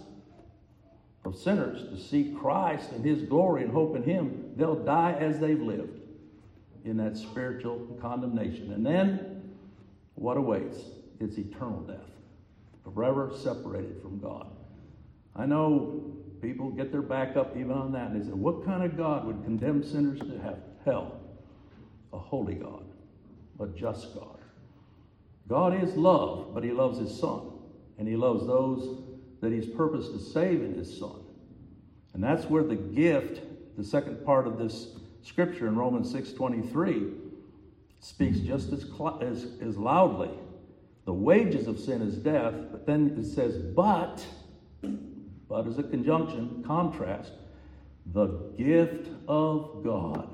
[1.25, 5.39] of sinners to see Christ and his glory and hope in him, they'll die as
[5.39, 6.01] they've lived
[6.85, 8.73] in that spiritual condemnation.
[8.73, 9.55] And then
[10.15, 10.79] what awaits?
[11.21, 12.11] It's eternal death,
[12.83, 14.49] forever separated from God.
[15.35, 18.83] I know people get their back up even on that, and they say, What kind
[18.83, 21.21] of God would condemn sinners to have hell?
[22.13, 22.85] A holy God,
[23.61, 24.39] a just God.
[25.49, 27.51] God is love, but he loves his son,
[27.99, 29.04] and he loves those
[29.45, 31.21] that he's purposed to save in his son.
[32.15, 33.43] And that's where the gift,
[33.77, 34.89] the second part of this
[35.23, 37.13] scripture in Romans 6:23
[38.01, 38.87] speaks just as,
[39.21, 40.31] as, as loudly.
[41.05, 44.25] The wages of sin is death, but then it says, but,
[45.49, 47.33] but is a conjunction, contrast,
[48.15, 50.31] the gift of God.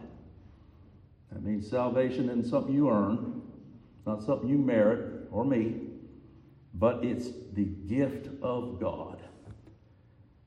[1.33, 3.43] That means salvation isn't something you earn,
[4.07, 5.90] not something you merit or me,
[6.75, 9.19] but it's the gift of God.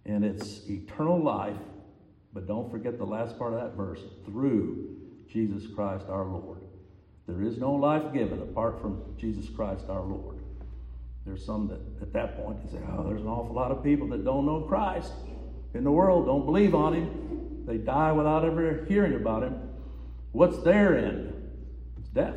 [0.06, 1.58] And it's eternal life
[2.34, 4.96] but don't forget the last part of that verse through
[5.32, 6.60] Jesus Christ our Lord.
[7.28, 10.40] There is no life given apart from Jesus Christ our Lord.
[11.26, 14.08] There's some that at that point they say, oh, there's an awful lot of people
[14.10, 15.14] that don't know Christ
[15.74, 17.64] in the world, don't believe on him.
[17.66, 19.56] They die without ever hearing about him.
[20.32, 21.34] What's their end?
[21.98, 22.36] It's death.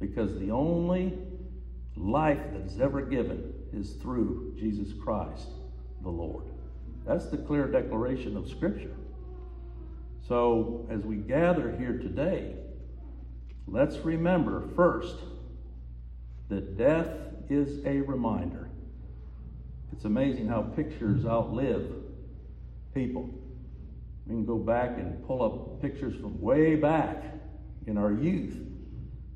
[0.00, 1.16] Because the only
[1.96, 5.48] life that is ever given is through Jesus Christ
[6.02, 6.44] the Lord.
[7.06, 8.94] That's the clear declaration of Scripture.
[10.26, 12.56] So, as we gather here today,
[13.66, 15.16] let's remember first
[16.48, 17.08] that death
[17.48, 18.68] is a reminder.
[19.92, 21.90] It's amazing how pictures outlive
[22.92, 23.30] people.
[24.26, 27.22] We can go back and pull up pictures from way back
[27.86, 28.56] in our youth.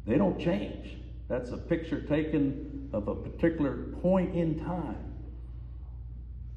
[0.06, 0.99] They don't change.
[1.30, 5.14] That's a picture taken of a particular point in time.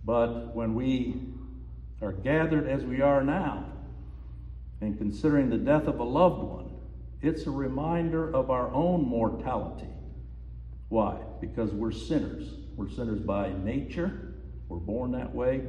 [0.04, 1.22] But when we
[2.02, 3.66] are gathered as we are now,
[4.82, 6.72] and considering the death of a loved one,
[7.22, 9.94] it's a reminder of our own mortality.
[10.90, 11.20] Why?
[11.40, 12.50] Because we're sinners.
[12.76, 14.34] We're sinners by nature,
[14.68, 15.62] we're born that way,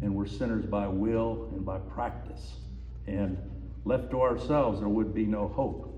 [0.00, 2.54] and we're sinners by will and by practice.
[3.06, 3.36] And
[3.84, 5.90] left to ourselves, there would be no hope.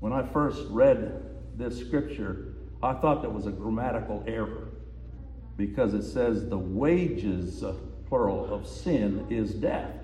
[0.00, 1.29] When I first read
[1.60, 4.68] this scripture, I thought that was a grammatical error
[5.56, 7.74] because it says the wages, uh,
[8.08, 9.94] plural, of sin is death.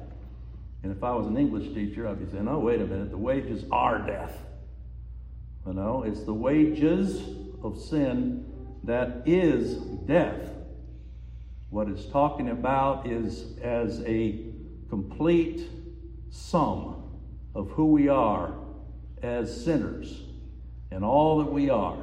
[0.82, 3.16] And if I was an English teacher, I'd be saying, oh, wait a minute, the
[3.16, 4.38] wages are death.
[5.66, 7.22] You know, it's the wages
[7.62, 8.44] of sin
[8.84, 9.76] that is
[10.06, 10.50] death.
[11.70, 14.44] What it's talking about is as a
[14.90, 15.68] complete
[16.30, 17.02] sum
[17.54, 18.54] of who we are
[19.22, 20.25] as sinners
[20.90, 21.98] and all that we are,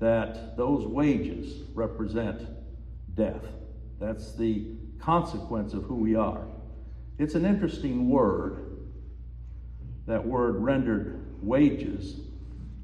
[0.00, 2.42] that those wages represent
[3.14, 3.44] death.
[4.00, 4.66] That's the
[4.98, 6.44] consequence of who we are.
[7.18, 8.78] It's an interesting word,
[10.06, 12.20] that word rendered wages.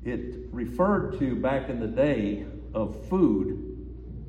[0.04, 3.68] It referred to back in the day of food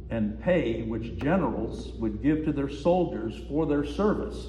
[0.10, 4.48] and pay which generals would give to their soldiers for their service.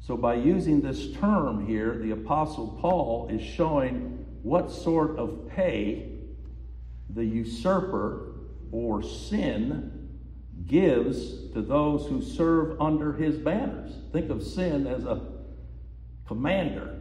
[0.00, 6.08] So, by using this term here, the Apostle Paul is showing what sort of pay
[7.08, 8.34] the usurper
[8.72, 10.08] or sin
[10.66, 13.92] gives to those who serve under his banners.
[14.12, 15.20] Think of sin as a
[16.26, 16.96] commander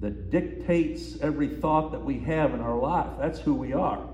[0.00, 3.10] that dictates every thought that we have in our life.
[3.18, 4.06] That's who we are.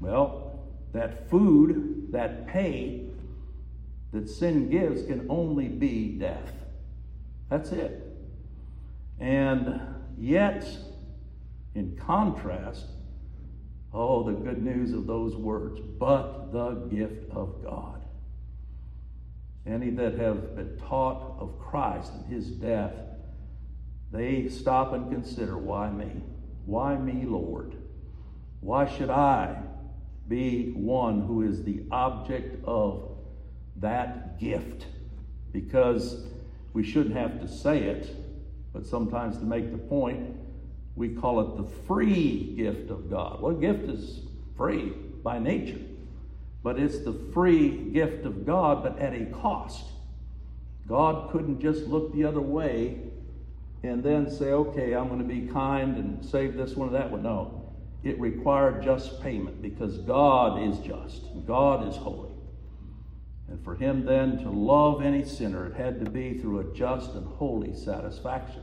[0.00, 0.60] Well,
[0.92, 3.06] that food, that pay
[4.12, 6.52] that sin gives can only be death.
[7.50, 8.02] That's it.
[9.20, 9.80] And
[10.18, 10.66] yet,
[11.76, 12.86] in contrast,
[13.92, 18.02] Oh, the good news of those words, but the gift of God.
[19.66, 22.92] Any that have been taught of Christ and his death,
[24.12, 26.10] they stop and consider why me?
[26.66, 27.76] Why me, Lord?
[28.60, 29.56] Why should I
[30.28, 33.16] be one who is the object of
[33.76, 34.86] that gift.
[35.52, 36.26] Because
[36.72, 38.14] we shouldn't have to say it,
[38.72, 40.36] but sometimes to make the point,
[40.96, 43.40] we call it the free gift of God.
[43.40, 44.22] Well, gift is
[44.56, 45.80] free by nature,
[46.62, 49.84] but it's the free gift of God, but at a cost.
[50.88, 52.98] God couldn't just look the other way
[53.82, 57.10] and then say, okay, I'm going to be kind and save this one or that
[57.10, 57.22] one.
[57.22, 57.74] No.
[58.02, 62.30] It required just payment because God is just, God is holy.
[63.48, 67.12] And for him then to love any sinner, it had to be through a just
[67.12, 68.62] and holy satisfaction.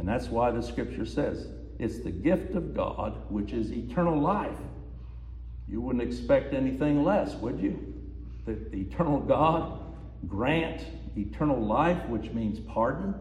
[0.00, 1.48] And that's why the scripture says
[1.78, 4.56] it's the gift of God, which is eternal life.
[5.68, 7.94] You wouldn't expect anything less, would you?
[8.46, 9.78] That the eternal God
[10.26, 10.86] grant
[11.18, 13.14] eternal life, which means pardon,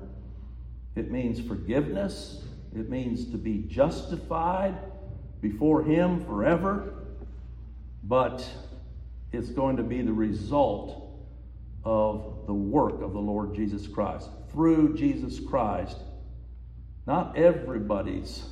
[0.95, 4.77] it means forgiveness, it means to be justified
[5.41, 6.93] before Him forever,
[8.05, 8.47] but
[9.33, 11.11] it's going to be the result
[11.83, 14.29] of the work of the Lord Jesus Christ.
[14.53, 15.97] Through Jesus Christ,
[17.09, 18.45] not everybody's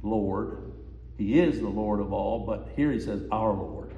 [0.00, 0.72] Lord.
[1.18, 3.90] He is the Lord of all, but here he says, our Lord.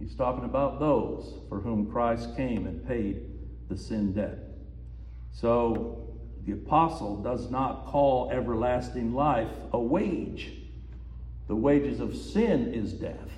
[0.00, 3.22] He's talking about those for whom Christ came and paid
[3.68, 4.38] the sin debt.
[5.30, 6.08] So
[6.44, 10.50] the apostle does not call everlasting life a wage.
[11.46, 13.30] The wages of sin is death.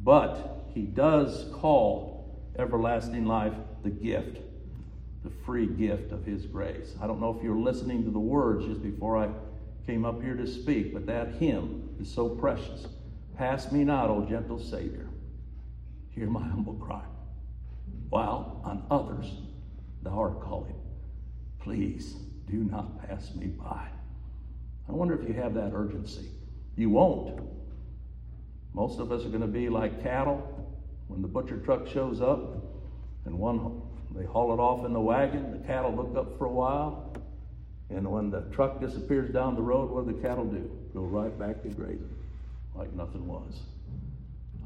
[0.00, 4.36] But he does call everlasting life the gift,
[5.24, 6.94] the free gift of his grace.
[7.00, 9.28] I don't know if you're listening to the words just before I
[9.86, 12.86] came up here to speak, but that hymn is so precious.
[13.36, 15.08] Pass me not, O gentle Savior.
[16.10, 17.04] Hear my humble cry.
[18.10, 19.32] While on others
[20.02, 20.74] thou art calling,
[21.60, 22.16] please
[22.50, 23.88] do not pass me by.
[24.88, 26.28] I wonder if you have that urgency.
[26.76, 27.40] You won't.
[28.72, 30.68] Most of us are going to be like cattle
[31.08, 32.62] when the butcher truck shows up
[33.24, 33.58] and one
[34.18, 37.14] they haul it off in the wagon, the cattle look up for a while,
[37.90, 40.70] and when the truck disappears down the road, what do the cattle do?
[40.92, 42.14] Go right back to grazing
[42.74, 43.60] like nothing was.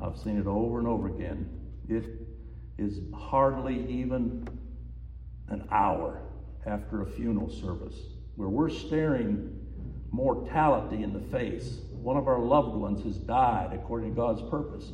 [0.03, 1.49] I've seen it over and over again.
[1.89, 2.05] It
[2.79, 4.47] is hardly even
[5.49, 6.21] an hour
[6.67, 7.97] after a funeral service
[8.37, 9.59] where we're staring
[10.11, 11.79] mortality in the face.
[11.93, 14.91] One of our loved ones has died according to God's purpose.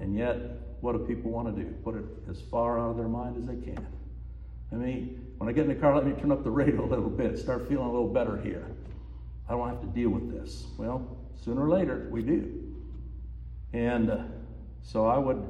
[0.00, 1.68] And yet, what do people want to do?
[1.84, 3.86] Put it as far out of their mind as they can.
[4.72, 6.86] I mean, when I get in the car, let me turn up the radio a
[6.86, 8.66] little bit, start feeling a little better here.
[9.48, 10.66] I don't have to deal with this.
[10.78, 12.72] Well, sooner or later, we do.
[13.72, 14.18] And uh,
[14.82, 15.42] so I would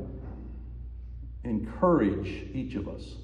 [1.45, 3.17] encourage each of us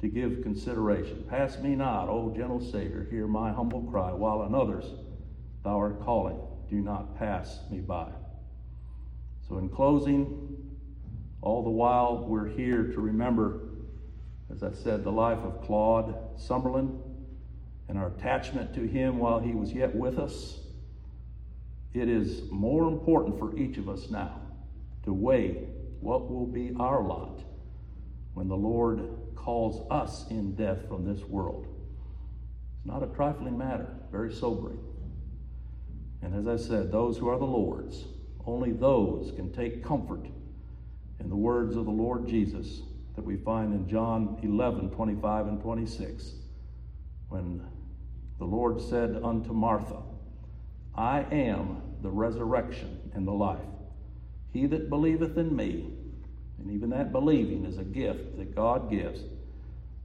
[0.00, 1.24] to give consideration.
[1.28, 4.84] Pass me not, O gentle Savior, hear my humble cry, while on others
[5.62, 6.38] thou art calling.
[6.68, 8.08] Do not pass me by.
[9.48, 10.51] So, in closing,
[11.42, 13.60] all the while we're here to remember,
[14.50, 17.00] as I said, the life of Claude Summerlin
[17.88, 20.60] and our attachment to him while he was yet with us.
[21.92, 24.40] It is more important for each of us now
[25.04, 25.66] to weigh
[26.00, 27.42] what will be our lot
[28.34, 29.02] when the Lord
[29.34, 31.66] calls us in death from this world.
[32.76, 34.78] It's not a trifling matter, very sobering.
[36.22, 38.04] And as I said, those who are the Lord's,
[38.46, 40.26] only those can take comfort
[41.22, 42.80] in the words of the Lord Jesus
[43.14, 46.32] that we find in John 11 25 and 26,
[47.28, 47.62] when
[48.38, 49.98] the Lord said unto Martha,
[50.94, 53.60] I am the resurrection and the life.
[54.52, 55.92] He that believeth in me,
[56.58, 59.20] and even that believing is a gift that God gives,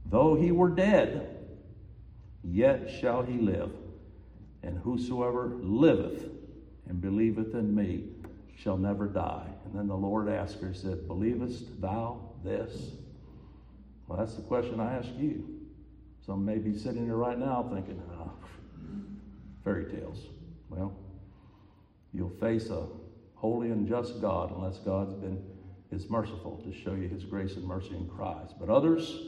[0.06, 1.36] though he were dead,
[2.44, 3.70] yet shall he live.
[4.62, 6.28] And whosoever liveth
[6.88, 8.04] and believeth in me
[8.56, 9.48] shall never die.
[9.70, 12.92] And then the Lord asked her, said, Believest thou this?
[14.06, 15.44] Well, that's the question I ask you.
[16.24, 18.32] Some may be sitting here right now thinking, oh,
[19.64, 20.26] fairy tales.
[20.70, 20.94] Well,
[22.12, 22.86] you'll face a
[23.34, 25.42] holy and just God unless God's been
[25.90, 28.54] is merciful to show you his grace and mercy in Christ.
[28.60, 29.18] But others,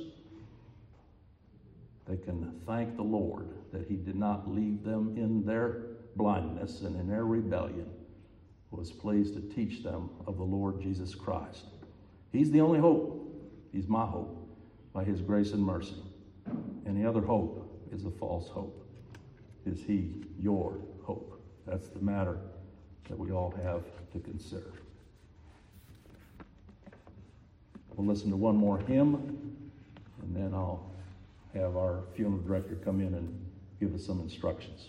[2.06, 5.82] they can thank the Lord that he did not leave them in their
[6.16, 7.88] blindness and in their rebellion,
[8.70, 11.66] was pleased to teach them of the Lord Jesus Christ.
[12.32, 13.16] He's the only hope.
[13.72, 14.48] He's my hope
[14.92, 16.02] by his grace and mercy.
[16.86, 18.86] Any other hope is a false hope.
[19.66, 21.40] Is he your hope?
[21.66, 22.38] That's the matter
[23.08, 24.72] that we all have to consider.
[27.94, 29.14] We'll listen to one more hymn,
[30.22, 30.90] and then I'll
[31.54, 33.46] have our funeral director come in and
[33.78, 34.88] give us some instructions.